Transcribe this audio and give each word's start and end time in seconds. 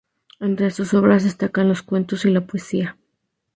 Entre 0.39 0.71
sus 0.71 0.95
obras 0.95 1.25
destacan 1.25 1.69
los 1.69 1.83
cuentos 1.83 2.25
y 2.25 2.31
la 2.31 2.41
poesía. 2.47 2.97